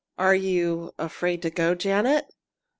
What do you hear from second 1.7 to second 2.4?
Janet?"